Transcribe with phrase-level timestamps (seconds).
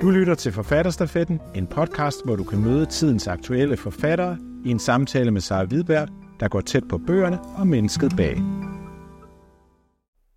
[0.00, 4.78] Du lytter til Forfatterstafetten, en podcast, hvor du kan møde tidens aktuelle forfattere i en
[4.78, 6.08] samtale med Sara Hvidberg,
[6.40, 8.36] der går tæt på bøgerne og mennesket bag.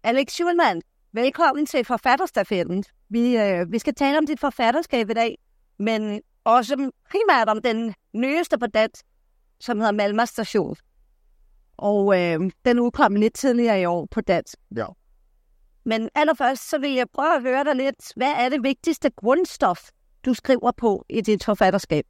[0.04, 0.82] Alex Schulman,
[1.14, 2.84] velkommen til Forfatterstafetten.
[3.10, 5.38] Vi, øh, vi skal tale om dit forfatterskab i dag,
[5.80, 9.06] men også primært om den nyeste på dansk,
[9.60, 10.76] som hedder Malmö Station.
[11.78, 14.56] Og øh, den udkom lidt tidligere i år på dansk.
[14.76, 14.86] Ja.
[15.86, 18.14] Men allerførst, så vil jeg prøve at høre dig lidt.
[18.16, 19.90] Hvad er det vigtigste grundstof,
[20.26, 22.06] du skriver på i dit forfatterskab?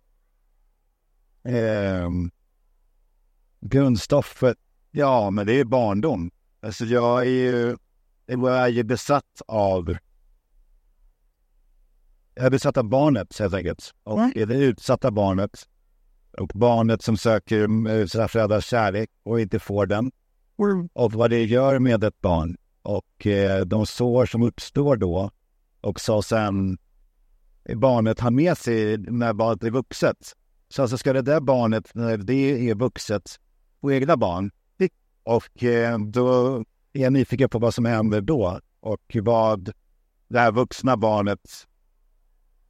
[1.46, 2.32] Ehm,
[3.70, 4.58] grundstoffet,
[4.92, 6.32] ja men det är barndom.
[6.62, 7.78] Alltså jag är ju,
[8.26, 9.98] jag är ju besatt av
[12.36, 13.94] jag är besatt av barnet helt enkelt.
[14.04, 14.46] Och Ja.
[14.46, 15.68] det utsatta barnet.
[16.38, 20.12] Och barnet som söker sina föräldrars kärlek och inte får den.
[20.94, 22.58] Och vad det gör med ett barn.
[22.84, 25.32] Och eh, de sår som uppstår då.
[25.82, 26.78] Och så sen
[27.76, 30.34] barnet har med sig när barnet är vuxet.
[30.70, 33.40] Så alltså ska det där barnet, när det är vuxet,
[33.82, 34.52] få egna barn.
[35.24, 36.58] Och eh, då
[36.94, 38.60] är jag nyfiken på vad som händer då.
[38.80, 39.72] Och vad
[40.28, 41.68] det här vuxna barnet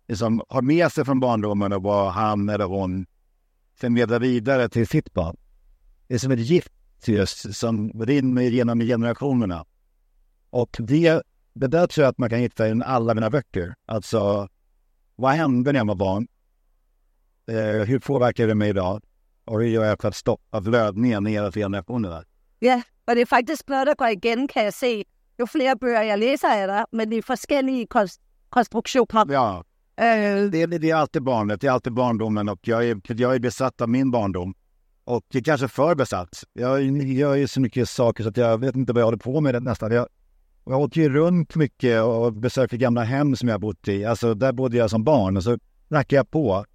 [0.08, 3.06] liksom har med sig från barndomen och vad han eller hon
[3.76, 5.38] förmedlar vidare till sitt barn.
[6.08, 6.72] Det är som ett gift
[7.06, 9.66] just, som rinner genom generationerna.
[10.54, 11.22] Och det,
[11.54, 13.76] det där tror jag att man kan hitta i alla mina böcker.
[13.86, 14.48] Alltså,
[15.16, 16.28] vad hände när jag var barn?
[17.48, 19.02] Eh, hur påverkar det mig idag?
[19.46, 22.24] Och hur gör jag för att stoppa blödningen neråt generationerna?
[22.60, 25.04] Ja, og det er faktisk noget, der går igen, kan jeg se.
[25.40, 29.34] Jo flere bøger jeg læser af dig, men i forskellige konst- konstruktioner.
[29.34, 29.62] Ja,
[30.00, 33.40] Øh, det, det är alltid barnet, det är alltid barndomen och jag är, jag är
[33.40, 34.54] besatt av min barndom.
[35.04, 36.44] Och jag är kanske för besatt.
[36.54, 39.42] Jag gör ju så mycket saker så att jag vet inte vad jag håller på
[39.42, 39.92] med nästan.
[39.92, 40.08] Jag,
[40.66, 44.06] jag åker ju runt mycket och besöker gamla hem som jag har bott i.
[44.06, 46.66] Alltså där bodde jag som barn och så knackade jag på.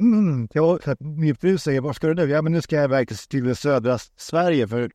[0.00, 2.30] Mm, jag, min fru säger, var ska du nu?
[2.30, 4.90] Ja men nu ska jag iväg till- södra Sverige för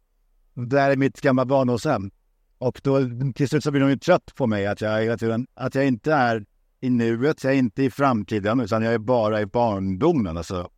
[0.53, 2.11] där är mitt gamla barndomshem.
[2.57, 2.99] Och då
[3.35, 5.07] till slut så blir de ju trött på mig att jag
[5.55, 6.45] att jag inte är
[6.79, 10.37] i nuet, jag är inte i framtiden utan jag är bara i barndomen.
[10.37, 10.69] Alltså,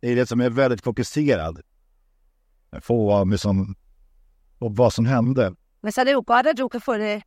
[0.00, 1.60] det är det som är väldigt fokuserad.
[2.86, 3.74] På liksom,
[4.58, 7.22] och vad som hände men så er det jo godt, at du kan få det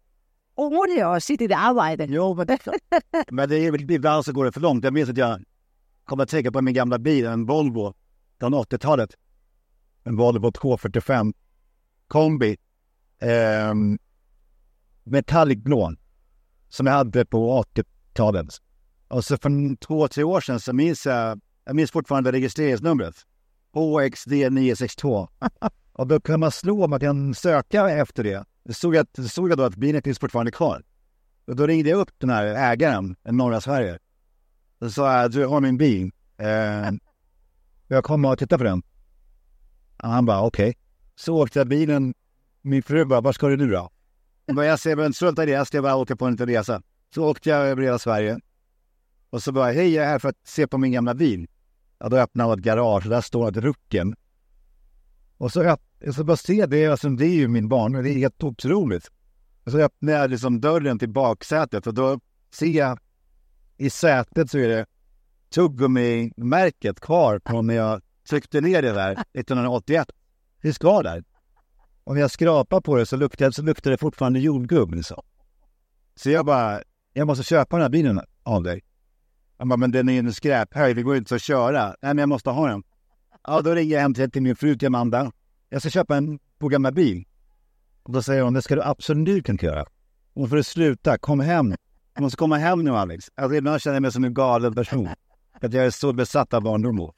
[0.57, 2.07] roligt også i dit arbejde.
[2.09, 2.47] Jo, men,
[3.31, 4.83] men det är, ibland så går det för långt.
[4.83, 5.43] Jag minns att jag
[6.05, 7.93] kommer att tänka på min gamla bil, en Volvo
[8.39, 9.13] från 80-talet.
[10.03, 11.33] En Volvo 245
[12.07, 12.57] kombi.
[13.19, 13.73] Eh,
[15.03, 15.93] Metallicblå.
[16.69, 18.47] Som jag hade på 80-talet.
[19.07, 23.15] Och så för två, tre år sedan så minns jag, jag minns fortfarande registreringsnumret.
[23.73, 25.29] HXD 962.
[25.97, 28.45] Och då kan man slå om att jag kan söka efter det.
[28.63, 30.83] Det såg att, det då att bilen finns fortfarande kvar.
[31.47, 33.99] Och då ringde jag upp den här ägaren norra Sverige.
[34.79, 36.11] Då sa jag, du har min bil.
[36.37, 36.91] Eh,
[37.87, 38.83] jag kommer och tittar på den.
[40.03, 40.77] Och han bara, okej.
[41.15, 42.13] Så åkte jag bilen.
[42.61, 43.89] Min fru bara, var ska du nu då?
[44.45, 46.81] Jag bara, jag ser strunta i det, jag ska bara åka på en liten resa.
[47.13, 48.39] Så åkte jag över hela Sverige.
[49.29, 51.47] Och så bara, hej jag är här för att se på min gamla bil.
[51.99, 54.15] Ja, då öppnade jag ett garage där står ett rucken.
[55.37, 58.13] Och så, jag ska bara se det, alltså, det är ju min barn, det är
[58.13, 59.11] helt otroligt.
[59.63, 62.19] Och så öppnar jag liksom dörren till baksätet och då
[62.53, 62.99] ser jag
[63.77, 64.85] i sätet så är det
[65.49, 70.11] tuggummi-märket kvar på när jag tryckte ner det där 1981.
[70.61, 71.23] Det är kvar där.
[72.03, 74.93] Och när jag skrapar på det så luktar, så luktar det fortfarande jordgubb.
[74.93, 75.23] Liksom.
[76.15, 76.81] Så jag bara,
[77.13, 78.83] jag måste köpa den här bilen av dig.
[79.57, 81.85] Han bara, men den är ju en skräphög, det går inte att köra.
[81.85, 82.83] Nej, men jag måste ha den.
[83.43, 85.31] Ja, då ringer jag hem till min fru, till Amanda.
[85.69, 87.25] Jag ska köpa en på gamla bil.
[88.03, 89.85] Och då säger hon, det ska du absolut inte göra.
[90.33, 91.75] Hon får du sluta, kom hem.
[92.15, 93.29] Du måste komma hem nu Alex.
[93.35, 95.09] Alltså, ibland känner jag mig som en galen person.
[95.61, 97.11] Att jag är så besatt av barndom.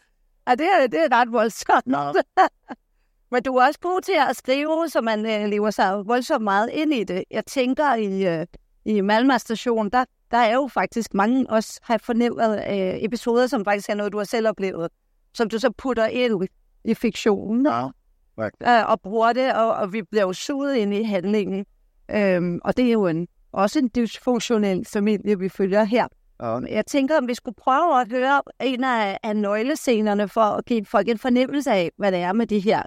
[0.46, 1.84] Ja, det er, det ret voldsomt.
[1.86, 2.14] Ja.
[3.32, 6.94] Men du er også god til at skrive, så man lever sig voldsomt meget ind
[6.94, 7.24] i det.
[7.32, 8.46] Jeg tænker, i, øh,
[8.86, 13.66] i Malmö station, der, der er jo faktisk mange også har fornemt øh, episoder, som
[13.66, 14.90] faktisk er noget, du har selv oplevet,
[15.34, 16.48] som du så putter ind
[16.84, 17.88] i fiktionen Ja.
[18.42, 21.66] Øh, og bruger det, og, og vi bliver jo suget ind i handlingen.
[22.12, 26.08] Øhm, og det er jo en, også en dysfunktionel familie, vi følger her.
[26.42, 26.60] Ja.
[26.70, 30.86] Jeg tænker, om vi skulle prøve at høre en af, af nøglescenerne for at give
[30.86, 32.84] folk en fornemmelse af, hvad det er med det her,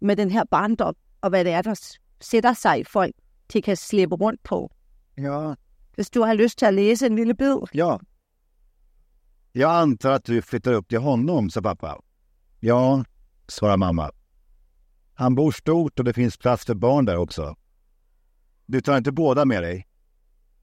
[0.00, 3.14] med den her barndom, og hvad det er, der sætter sig i folk,
[3.52, 4.70] de kan slippe rundt på.
[5.18, 5.54] ja,
[5.94, 7.56] Hvis du har lyst til at læse en lille bid.
[7.74, 7.96] ja.
[9.54, 11.96] Jag antar att du flyttar upp till honom, sa pappa.
[12.60, 13.04] Ja,
[13.48, 14.10] svarar mamma.
[15.20, 17.56] Han bor stort och det finns plats för barn där också.
[18.66, 19.88] Du tar inte båda med dig?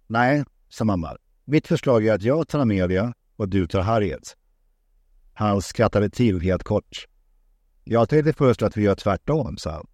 [0.08, 1.18] Nej, sa mamma.
[1.46, 4.38] Mitt förslag är att jag tar Amelia och du tar Harriet.
[5.34, 7.08] Han skrattade till helt kort.
[7.84, 9.88] Jag tänkte först att vi gör tvärtom, sa han.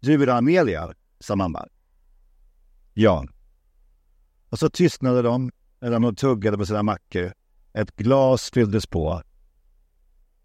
[0.00, 1.68] Du vill ha Amelia, sa mamma.
[2.94, 3.26] Ja.
[4.48, 7.32] Och så tystnade de medan de tuggade på sina mackor.
[7.72, 9.22] Ett glas fylldes på.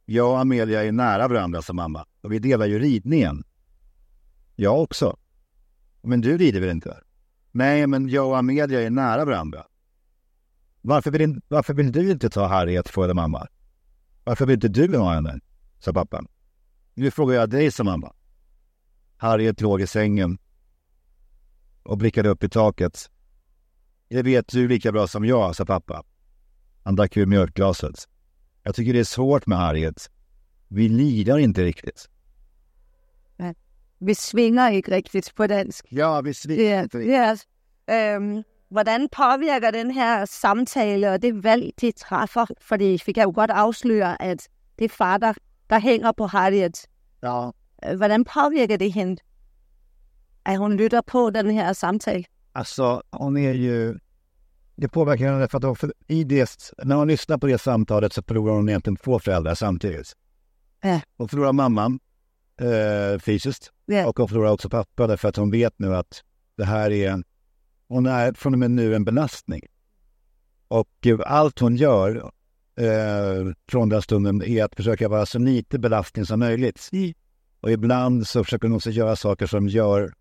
[0.05, 2.05] Jag och Amelia är nära varandra, sa mamma.
[2.21, 3.43] Och vi delar ju ridningen.
[4.55, 5.17] Jag också.
[6.01, 6.97] Men du rider väl inte?
[7.51, 9.65] Nej, men jag och Amelia är nära varandra.
[10.81, 13.47] Varför vill, varför vill du inte ta Harriet, frågade mamma.
[14.23, 15.39] Varför vill inte du ha henne?
[15.79, 16.23] sa pappa.
[16.93, 18.13] Nu frågar jag dig, sa mamma.
[19.17, 20.37] Harriet låg i sängen
[21.83, 23.09] och blickade upp i taket.
[24.09, 26.03] Det vet du lika bra som jag, sa pappa.
[26.83, 28.07] Han drack ur mjölkglaset.
[28.63, 30.09] Jag tycker det är svårt med Harriet.
[30.67, 32.09] Vi lider inte riktigt.
[33.99, 35.85] Vi svinger ikke rigtigt på dansk.
[35.91, 37.13] Ja, vi svinger Ja, inte riktigt.
[37.87, 38.15] ja.
[38.15, 42.45] Øhm, hvordan påvirker den her samtale og det valg, de træffer?
[42.61, 44.47] Fordi vi kan jo godt afsløre, at
[44.79, 45.33] det er far, der,
[45.69, 46.85] der hænger på Harriet.
[47.23, 47.49] Ja.
[47.85, 49.21] Øh, Hvordan påvirker det hende,
[50.45, 52.23] at hun lytter på den her samtale?
[52.55, 53.99] Alltså, hon är ju...
[54.75, 58.23] Det påverkar henne för att för i det, när hon lyssnar på det samtalet så
[58.23, 60.13] förlorar hon egentligen två föräldrar samtidigt.
[60.81, 61.01] Ja.
[61.17, 61.99] Hon förlorar mamman
[62.61, 64.07] eh, fysiskt Ja.
[64.07, 66.23] och hon förlorar också pappa därför att hon vet nu att
[66.57, 67.23] det här är...
[67.87, 69.61] Hon är från och med nu en belastning.
[70.67, 72.31] Och allt hon gör
[72.75, 76.89] eh, från den stunden är att försöka vara så lite belastning som möjligt.
[77.59, 80.13] Och ibland så försöker hon också göra saker som gör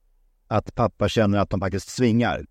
[0.49, 2.47] att pappa känner att de faktiskt svingar.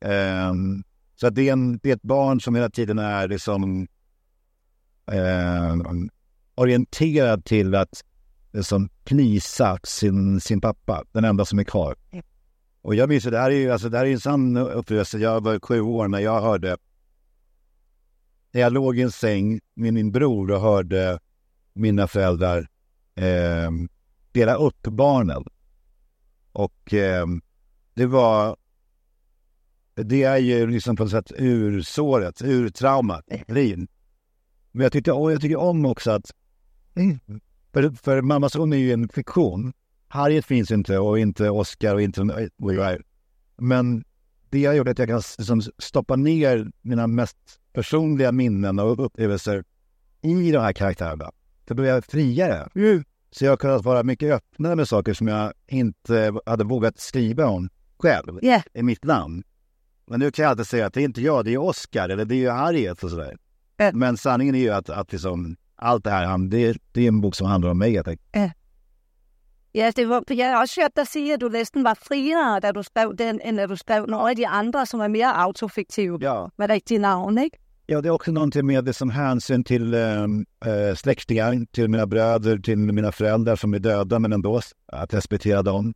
[0.00, 0.82] Ehm,
[1.20, 3.88] så att det, är en, det är ett barn som hela tiden är liksom
[5.12, 6.10] ehm,
[6.54, 8.04] orienterad till att
[8.52, 11.96] liksom plisa sin, sin pappa, den enda som är kvar.
[12.82, 15.18] Och jag minns det här är ju alltså, det här är en sann upplevelse.
[15.18, 16.76] Jag var sju år när jag hörde,
[18.52, 21.18] när jag låg i en säng med min bror och hörde
[21.72, 22.68] mina föräldrar
[23.14, 23.70] eh,
[24.32, 25.44] dela upp barnen.
[26.52, 27.26] Och eh,
[27.94, 28.56] det var...
[30.04, 33.88] Det är ju liksom på något sätt ur såret, ur traumat, Lin.
[34.72, 36.30] Men jag tyckte, och jag tycker om också att...
[37.72, 39.72] För, för mammas hon är ju en fiktion.
[40.08, 42.48] Harriet finns inte och inte Oscar och inte...
[43.56, 44.04] Men
[44.50, 47.36] det har gjort att jag kan liksom stoppa ner mina mest
[47.72, 49.64] personliga minnen och upplevelser
[50.22, 51.32] i de här karaktärerna.
[51.64, 52.68] Då blir jag friare.
[53.30, 57.46] Så jag har kunnat vara mycket öppnare med saker som jag inte hade vågat skriva
[57.46, 57.68] om
[57.98, 59.42] själv Ja, i mitt namn.
[60.10, 62.24] Men nu kan jag alltid säga att det är inte jag, det är Oscar eller
[62.24, 63.36] det är ju Harriet och sådär.
[63.76, 63.90] Ja.
[63.94, 67.34] Men sanningen är ju att, att liksom, allt det här, det, det är en bok
[67.34, 67.92] som handlar om mig.
[67.92, 68.52] Jag tänker.
[69.72, 72.72] ja det var, jeg har også hørt dig sige, at du næsten var friere, da
[72.72, 76.18] du skrev den, end da du skrev nogle af de andre, som er mere autofiktive.
[76.20, 76.48] Ja.
[76.58, 77.58] Med rigtige navn, ikke?
[77.90, 82.58] ja, det är också någonting med det som hänsyn till äh, släktingar, till mina bröder,
[82.58, 85.94] till mina föräldrar som är döda men ändå att respektera dem.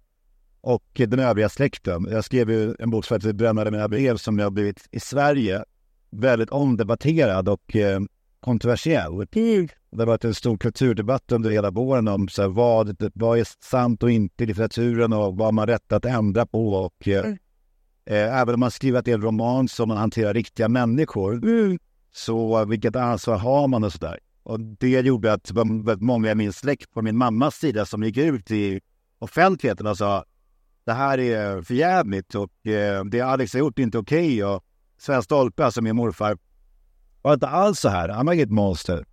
[0.63, 2.09] Och den övriga släkten.
[2.11, 5.65] Jag skrev ju en bok som heter Brännade mina brev som har blivit i Sverige
[6.11, 8.01] väldigt omdebatterad och eh,
[8.41, 9.27] kontroversiell.
[9.31, 13.47] Det har varit en stor kulturdebatt under hela våren om så här, vad, vad är
[13.65, 16.75] sant och inte i litteraturen och vad man rätt att ändra på.
[16.75, 17.39] Och, eh, Mm.
[18.07, 21.41] eh, även om man skriver att det är en roman som man hanterar riktiga människor,
[22.15, 24.19] så vilket ansvar har man och sådär.
[24.43, 27.87] Och det gjorde att det var väldigt många i min släkt på min mammas sida
[27.87, 28.81] som gick ut i
[29.19, 30.25] offentligheten och sa
[30.85, 34.45] det här är för jävligt och eh, det Alex har gjort är inte okej.
[34.45, 34.65] Och
[34.99, 36.39] Sven Stolpe, alltså min morfar,
[37.23, 38.09] var inte alls så här.
[38.09, 39.05] Han var inget monster.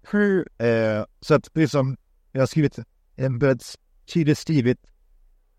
[0.58, 1.98] Eh, så att liksom,
[2.32, 2.80] jag har skrivit,
[4.14, 4.78] tydligt skrivit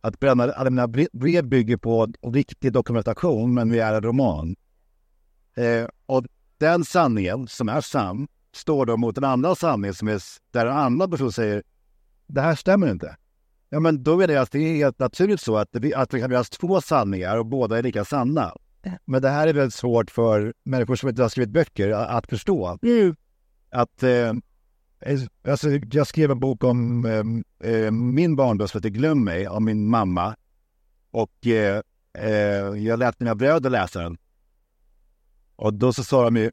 [0.00, 4.56] att bränna alla mina bre- brev bygger på riktig dokumentation, men vi är en roman.
[5.56, 6.24] Eh, och
[6.58, 10.76] den sanningen som är sann står då mot en annan sanning som är där en
[10.76, 11.62] annan person säger
[12.26, 13.16] det här stämmer inte.
[13.72, 16.20] Ja, men då är det att det är helt naturligt så att det, att det
[16.20, 18.52] kan finnas två sanningar och båda är lika sanna.
[19.04, 22.78] Men det här är väldigt svårt för människor som inte har skrivit böcker att, förstå.
[23.70, 24.32] Att, eh,
[25.48, 29.64] alltså, jag skrev en bok om eh, eh, min barndom som heter Glöm mig, om
[29.64, 30.36] min mamma.
[31.10, 31.82] Och eh,
[32.14, 32.32] eh,
[32.84, 34.18] jag lät mina bröder läsa den.
[35.56, 36.50] Och då så sa de ju,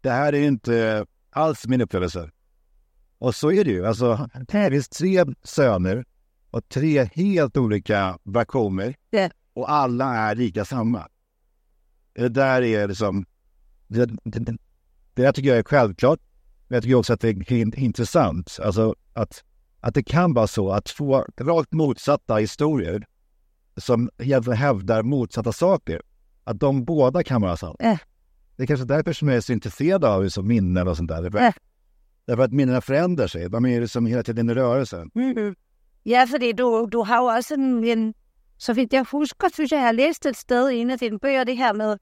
[0.00, 2.30] det här är inte alls min upplevelse.
[3.18, 3.86] Och så är det ju.
[3.86, 6.04] Alltså, det finns tre söner
[6.50, 8.94] och tre helt olika versioner.
[9.10, 9.30] Ja.
[9.52, 11.08] Och alla är lika samma.
[12.14, 13.26] Det där är liksom...
[13.88, 14.56] Det, det, det,
[15.14, 16.20] det där tycker jag är självklart.
[16.68, 18.58] Men jag tycker också att det är in- intressant.
[18.62, 19.44] Alltså att,
[19.80, 23.06] att det kan vara så att två rakt motsatta historier
[23.76, 26.02] som egentligen hävdar motsatta saker,
[26.44, 27.76] att de båda kan vara sanna.
[27.78, 27.98] Ja.
[28.56, 31.22] Det är kanske därför som jag är så intresserad av liksom, minnen och sånt där.
[31.22, 31.52] Därför, Ja.
[32.24, 33.50] därför att minnena förändrar sig.
[33.50, 35.06] De är liksom hela tiden i rörelse.
[35.14, 35.54] Mm.
[36.06, 38.14] Ja, fordi du, du har jo også en, en,
[38.58, 41.18] så vidt jeg husker, synes jeg, jeg har læst et sted i en af dine
[41.18, 41.96] bøger, det her med,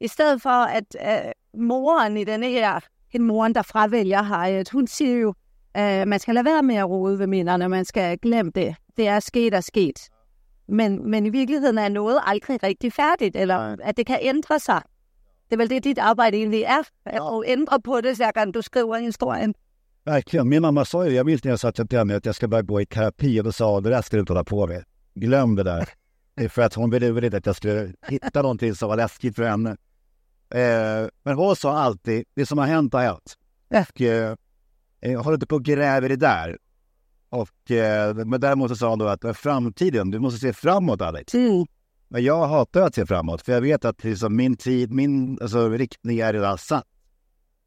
[0.00, 2.80] i stedet for at øh, moren i denne her,
[3.12, 5.34] en moren, der fravælger Harriet, hun siger jo,
[5.76, 8.76] øh, man skal lade være med at rode ved minderne, man skal glemme det.
[8.96, 10.08] Det er sket og sket.
[10.68, 14.82] Men, men i virkeligheden er noget aldrig rigtig færdigt, eller at det kan ændre sig.
[15.44, 18.62] Det er vel det, dit arbejde egentlig er, at ændre på det, hver gang du
[18.62, 19.54] skriver historien.
[20.06, 20.48] Verkligen.
[20.48, 22.62] Min mamma sa ju, jag minns när jag sa till henne att jag ska börja
[22.62, 24.84] gå i terapi och då sa hon, det där ska du inte hålla på med.
[25.14, 25.88] Glöm det där.
[26.48, 29.42] För att hon ville väl inte att jag skulle hitta någonting som var läskigt för
[29.42, 29.70] henne.
[30.50, 33.36] Eh, men hon sa alltid, det som har hänt har hänt.
[33.68, 34.34] Och, eh,
[35.00, 36.58] eh, håll inte på och gräv i det där.
[37.28, 41.34] Och, eh, men däremot så sa hon då att framtiden, du måste se framåt Alex.
[41.34, 41.66] Mm.
[42.08, 45.68] Men jag hatar att se framåt, för jag vet att liksom min tid, min alltså,
[45.68, 46.86] riktning är redan satt.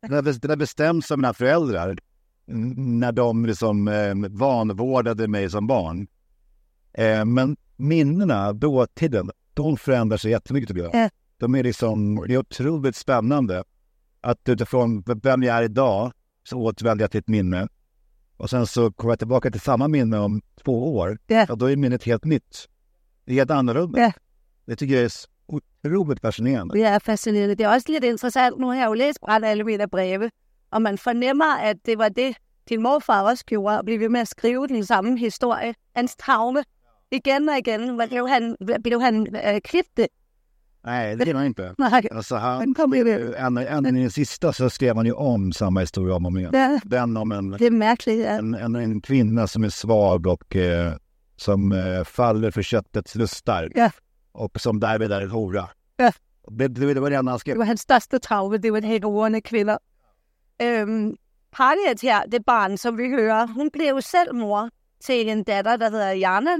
[0.01, 0.13] Den
[0.49, 1.97] har bestämts av mina föräldrar
[2.75, 6.07] när de liksom eh, vanvårdade mig som barn.
[6.93, 10.95] Eh, men minnena, dåtiden, de förändrar sig jättemycket tycker jag.
[10.95, 11.09] Ja.
[11.37, 13.63] De är liksom, det är otroligt spännande
[14.21, 16.11] att utifrån vem jag är idag
[16.43, 17.67] så återvänder jag till ett minne.
[18.37, 21.17] Och sen så kommer jag tillbaka till samma minne om två år.
[21.27, 21.45] Ja.
[21.49, 22.69] Och då är minnet helt nytt.
[23.25, 23.99] Det är helt annorlunda.
[23.99, 24.11] Ja.
[24.65, 25.11] Det tycker jag är
[25.47, 26.73] otroligt fascinerende.
[26.73, 27.55] Det er fascinerende.
[27.55, 28.57] Det er også lidt interessant.
[28.59, 30.31] Nu har jeg jo læst Bræt alle mine breve,
[30.71, 32.35] og man fornemmer, at det var det,
[32.69, 35.73] din morfar også gjorde, at blive ved med at skrive den samme historie.
[35.95, 36.63] Hans traume.
[37.11, 39.61] Igen og igen blev han, blev han øh,
[39.97, 40.07] det.
[40.83, 41.73] Nej, det är han inte.
[41.77, 43.39] Nej, Alltså han, han det.
[43.39, 46.37] en, en, i den sista så skrev han ju om samma historia om och om
[46.37, 46.51] igen.
[46.53, 48.19] Ja, Den om en, det er mærkeligt.
[48.19, 48.37] Ja.
[48.39, 50.93] en, en, en kvinna som är svag och eh,
[51.37, 53.69] som eh, faller för köttets lustar.
[53.75, 53.91] Ja.
[54.31, 55.69] Och som därmed är en hora.
[55.97, 56.11] Ja.
[56.51, 57.57] Det, det, det var det enda han Det skrev.
[57.57, 59.77] var hans største traume, det var heroerne kvinder.
[60.61, 61.15] Øhm,
[61.53, 64.69] Harriet her, det barn, som vi hører, hun blev jo selv mor
[65.03, 66.55] til en datter, der hedder Jana.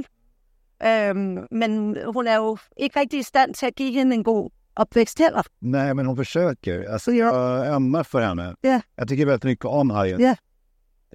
[0.86, 4.50] Øhm, men hun er jo ikke rigtig i stand til at give hende en god
[4.76, 5.42] opvækst heller.
[5.62, 6.90] Nej, men hon försöker.
[6.90, 7.26] Alltså, Ja.
[7.66, 8.56] jag ömmar för henne.
[8.64, 8.82] Ja.
[8.96, 10.20] Jag tycker väldigt mycket om Harriet.
[10.20, 10.36] Ja.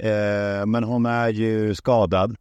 [0.08, 2.36] Eh, men hon är ju skadad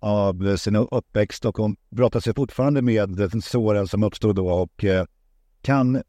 [0.00, 4.84] av sin uppväxt och hon brottas ju fortfarande med den såren som uppstod då och
[4.84, 5.04] eh,
[5.68, 6.02] kan,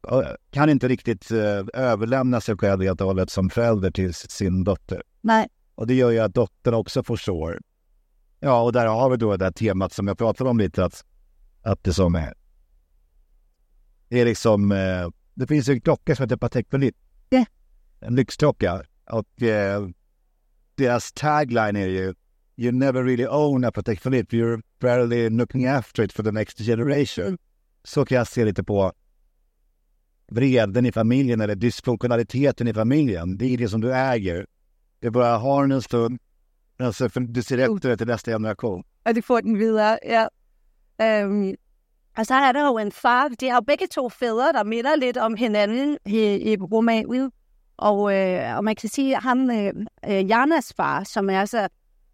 [0.51, 1.31] kan inte riktigt
[1.73, 5.03] överlämna sig själv helt och hållet som förälder till sin dotter.
[5.21, 7.59] Nej, Och det gör ju att dottern också får sår.
[8.39, 11.05] Ja, och där har vi då det här temat som jag pratade om lite, att,
[11.61, 12.33] att det som är...
[14.07, 14.69] Det är liksom...
[15.33, 16.99] Det finns ju en klocka som heter Patek Philippe.
[17.29, 17.45] Ja.
[17.99, 18.83] En lyxklocka.
[19.11, 19.87] Och eh,
[20.75, 22.13] deras tagline är ju
[22.55, 26.59] You never really own a Patek Philippe, you're barely looking after it for the next
[26.59, 27.37] generation.
[27.83, 28.93] Så kan jag se lite på
[30.31, 33.37] vreden i familjen eller dysfunktionaliteten i familjen.
[33.37, 34.45] Det är det som du äger.
[35.01, 36.19] Du bara har den en stund,
[36.79, 38.83] men så du ser efter det till nästa generation.
[39.05, 40.27] og de får den videre, ja.
[41.01, 41.55] Øhm,
[42.17, 44.95] og så er der jo en far, de har jo begge to fædre, der minder
[44.95, 47.31] lidt om hinanden i, i romanen.
[47.77, 49.73] Og, øh, og man kan sige, at ham, øh,
[50.09, 51.67] øh, Janas far, som er så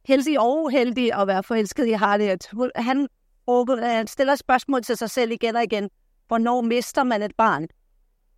[0.05, 3.07] heldig og uheldig at være forelsket i Harriet, han
[3.49, 5.89] øh, stiller spørgsmål til sig selv igen og igen.
[6.27, 7.67] Hvornår mister man et barn?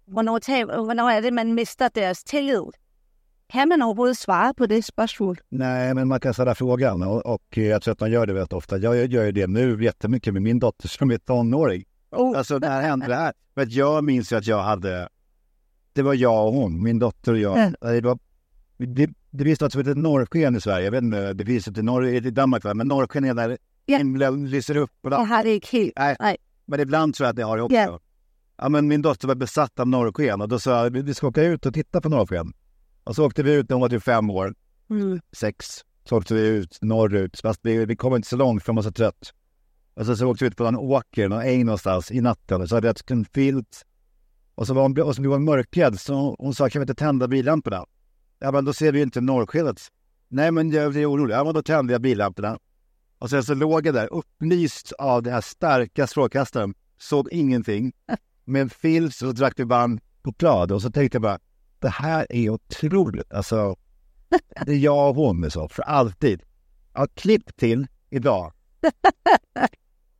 [0.07, 2.75] Hvornår, tager, hvornår er det, man mister deres tillid?
[3.49, 5.37] Kan man overhovedet svare på det spørgsmål?
[5.49, 8.53] Nej, men man kan ställa frågan och, och jag tror att man gör det väldigt
[8.53, 8.77] ofta.
[8.77, 11.83] Jag gör ju det nu jättemycket med min dotter som är tonåring.
[12.11, 13.33] Oh, Alltså när hände det här?
[13.55, 15.09] Att jag minns ju att jag hade,
[15.93, 17.73] det var jag och hon, min dotter och jag.
[17.81, 18.19] Det, var,
[18.77, 20.85] det, det finns något som heter norrsken i Sverige.
[20.85, 22.73] Jag vet inte, det finns inte i, norr, i Danmark, va?
[22.73, 23.57] men norrsken är när
[23.89, 23.97] Ja.
[23.97, 24.91] himlen lyser upp.
[25.01, 25.09] Och
[25.43, 26.19] det ikke helt.
[26.19, 26.37] Nej.
[26.65, 27.75] Men ibland tror jag att det har det också.
[27.75, 27.99] Ja.
[28.57, 31.43] Ja, men min dotter var besatt av norrsken och då sa jag, vi ska åka
[31.43, 32.53] ut och titta på norrsken.
[33.03, 34.55] Och så åkte vi ut när hon var typ fem år,
[34.89, 35.19] Mm.
[35.31, 35.67] sex.
[36.03, 38.83] Så åkte vi ut norrut, fast vi, vi kom inte så långt för man var
[38.83, 39.33] så trött.
[39.93, 42.67] Och så, så åkte vi ut på någon åker, någon äng någonstans i natten.
[42.67, 43.85] Så hade jag en filt.
[44.55, 46.95] Och så var hon, och så blev hon mörkrädd, så hon sa, kan vi inte
[46.95, 47.85] tända billamporna?
[48.39, 49.81] Ja, men då ser vi ju inte norrskenet.
[50.27, 51.35] Nej, men jag blir orolig.
[51.35, 52.59] Ja, men då tände jag billamporna.
[53.19, 56.73] Och sen så låg jag där upplyst av den här starka strålkastaren.
[56.99, 57.93] Såg ingenting.
[58.47, 60.71] Med en filt så drack vi varm choklad.
[60.71, 61.39] Och så tänkte jag bara,
[61.79, 63.33] det här är otroligt.
[63.33, 63.75] Alltså,
[64.65, 66.43] det är jag och hon så, för alltid.
[66.93, 68.53] Ja, klipp till idag.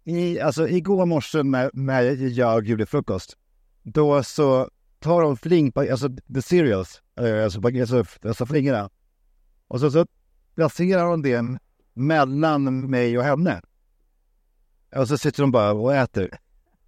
[0.04, 2.04] I, alltså igår morse när, när
[2.40, 3.38] jag gjorde frukost.
[3.84, 4.70] Då så
[5.00, 8.90] tar de fling alltså the cereals, eh, alltså, alltså, alltså flingorna.
[9.68, 10.06] Och så, så
[10.56, 11.60] placerar hon det
[11.94, 13.62] mellan mig och henne.
[14.96, 16.40] Och så sitter de bara och äter.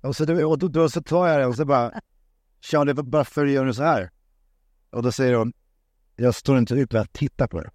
[0.01, 1.91] Och så, och då, då så tar jag det och så bara
[2.61, 4.11] Charlie, varför gör du så här?
[4.89, 5.53] Och då säger hon,
[6.15, 7.69] jag står inte ut med att titta på det.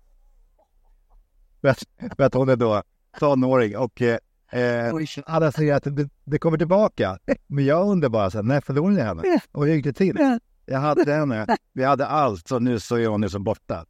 [2.16, 2.82] För att, hon är då
[3.18, 4.18] tonåring och eh,
[4.52, 4.94] eh,
[5.26, 7.18] alla säger att det, det kommer tillbaka.
[7.46, 9.22] Men jag undrar bara, så här, när förlorade jag henne?
[9.52, 10.38] Och hur gick det till?
[10.66, 13.84] Jag hade henne, vi hade allt och nu så är hon liksom borta.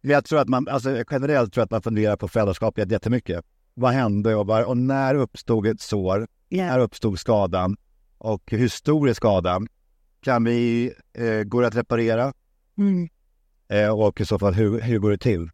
[0.00, 3.44] Jag tror att man, alltså generellt tror jag att man funderar på föräldraskap jättemycket.
[3.80, 6.26] Vad hände och, var, och när uppstod ett sår?
[6.50, 7.76] När uppstod skadan?
[8.18, 9.68] Och hur stor är skadan?
[10.22, 12.32] Kan vi, eh, går det att reparera?
[12.78, 13.08] Mm.
[13.68, 15.50] Eh, och i så fall, hur, hur går det till?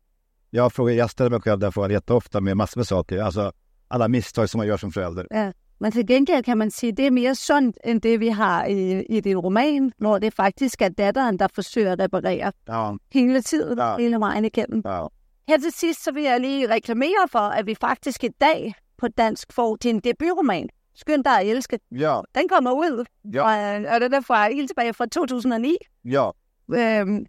[0.50, 3.18] Jag, frågar, jag ställer mig själv den frågan jätteofta med massor med saker.
[3.22, 3.52] Alltså
[3.88, 5.26] alla misstag som man gör som förälder.
[5.30, 5.52] Ja.
[5.78, 9.06] Men till gengæld kan man sige, det är mer sunt än det vi har i,
[9.08, 13.78] i din roman, når det faktisk er datteren, der forsøger at reparere Ja, hele tiden,
[13.78, 13.96] Ja.
[13.98, 14.82] hele vejen igennem.
[14.84, 15.08] ja.
[15.48, 19.08] Her til sidst, så vil jeg lige reklamere for, at vi faktisk i dag på
[19.08, 21.78] dansk får din debutroman, Skynd dig at elske.
[21.92, 23.42] ja, Den kommer ud, Ja.
[23.42, 25.76] og, og den er fra, helt tilbage fra 2009.
[26.04, 26.30] ja.
[26.74, 27.26] Øhm,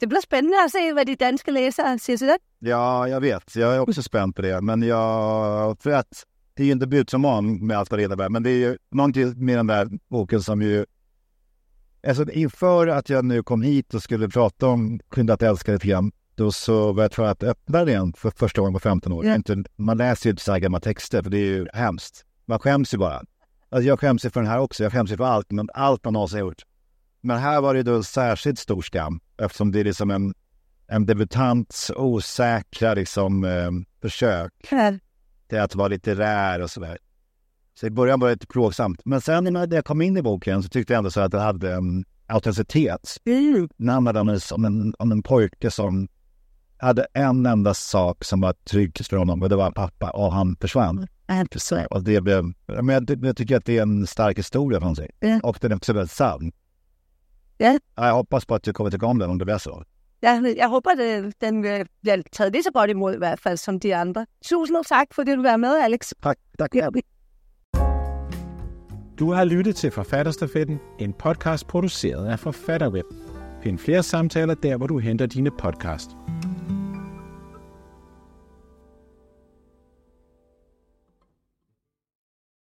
[0.00, 2.38] det bliver spændende at se, hvad de danske læsere siger til den.
[2.68, 3.56] Ja, jag vet.
[3.56, 4.60] Jag är också spänd på det.
[4.64, 5.76] Men jag...
[5.82, 6.24] För att
[6.56, 8.28] det är ju en debutroman med allt vad det innebär.
[8.28, 10.84] Men det är ju någonting med den där boken som ju...
[12.08, 15.86] Alltså inför att jag nu kom hit och skulle prata om Skynda att älska lite
[15.86, 16.12] grann.
[16.38, 19.26] Då så var jag tvungen att öppna den för första gången på 15 år.
[19.26, 22.24] Inte, man läser ju inte så här gamla texter för det är ju hemskt.
[22.46, 23.22] Man skäms ju bara.
[23.68, 24.82] Alltså jag skäms ju för den här också.
[24.82, 26.62] Jag skäms ju för allt, men allt man någonsin gjort.
[27.20, 30.34] Men här var det då en särskilt stor skam eftersom det är liksom en,
[30.88, 33.70] en debutants osäkra liksom, eh,
[34.02, 34.52] försök
[35.48, 36.98] till att vara litterär och sådär.
[37.74, 39.00] Så i början var det lite plågsamt.
[39.04, 41.40] Men sen när jag kom in i boken så tyckte jag ändå så att det
[41.40, 43.16] hade en autenticitet.
[43.24, 43.68] Mm.
[43.76, 46.08] Den handlade om en, om, en, om en pojke som
[46.78, 50.56] hade en enda sak som var tryggt för honom och det var pappa och han
[50.60, 51.06] försvann.
[51.26, 51.86] Ja, så.
[51.90, 55.10] Och det blev, men jag, jag tycker att det är en stark historia från sig.
[55.20, 55.40] Ja.
[55.42, 56.52] Och den är också väldigt sann.
[57.58, 57.78] Ja.
[57.96, 59.84] Jag hoppas på att du kommer tycka om den om det blir så.
[60.22, 61.62] Jeg, jeg håber, det, den
[62.32, 64.26] taget lige så godt imod i hvert fald som de andre.
[64.44, 66.12] Tusind tak, fordi du var med, Alex.
[66.22, 66.74] Tack, tack.
[66.74, 66.88] Ja,
[69.18, 73.04] Du har lyttet til Forfatterstafetten, en podcast produceret af Forfatterweb.
[73.62, 76.10] Find flere samtaler der, hvor du henter dine podcast.